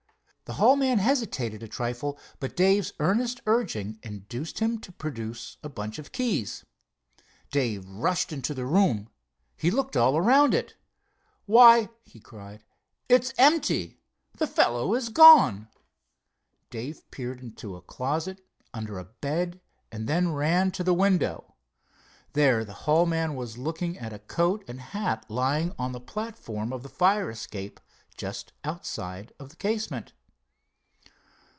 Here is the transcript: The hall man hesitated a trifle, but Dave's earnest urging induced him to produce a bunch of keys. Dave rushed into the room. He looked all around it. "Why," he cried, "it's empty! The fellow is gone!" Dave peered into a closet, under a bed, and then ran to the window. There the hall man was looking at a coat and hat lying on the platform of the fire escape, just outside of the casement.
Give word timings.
The 0.51 0.55
hall 0.55 0.75
man 0.75 0.97
hesitated 0.97 1.63
a 1.63 1.67
trifle, 1.69 2.19
but 2.41 2.57
Dave's 2.57 2.91
earnest 2.99 3.39
urging 3.45 3.99
induced 4.03 4.59
him 4.59 4.79
to 4.79 4.91
produce 4.91 5.55
a 5.63 5.69
bunch 5.69 5.97
of 5.97 6.11
keys. 6.11 6.65
Dave 7.51 7.87
rushed 7.87 8.33
into 8.33 8.53
the 8.53 8.65
room. 8.65 9.07
He 9.55 9.71
looked 9.71 9.95
all 9.95 10.17
around 10.17 10.53
it. 10.53 10.75
"Why," 11.45 11.87
he 12.03 12.19
cried, 12.19 12.65
"it's 13.07 13.33
empty! 13.37 14.01
The 14.39 14.45
fellow 14.45 14.93
is 14.93 15.07
gone!" 15.07 15.69
Dave 16.69 17.09
peered 17.11 17.39
into 17.39 17.77
a 17.77 17.81
closet, 17.81 18.45
under 18.73 18.99
a 18.99 19.05
bed, 19.05 19.61
and 19.89 20.05
then 20.05 20.33
ran 20.33 20.71
to 20.71 20.83
the 20.83 20.93
window. 20.93 21.55
There 22.33 22.65
the 22.65 22.73
hall 22.83 23.05
man 23.05 23.35
was 23.37 23.57
looking 23.57 23.97
at 23.97 24.11
a 24.11 24.19
coat 24.19 24.65
and 24.67 24.81
hat 24.81 25.25
lying 25.29 25.73
on 25.79 25.93
the 25.93 26.01
platform 26.01 26.73
of 26.73 26.83
the 26.83 26.89
fire 26.89 27.29
escape, 27.29 27.79
just 28.17 28.51
outside 28.65 29.31
of 29.39 29.47
the 29.47 29.55
casement. 29.55 30.11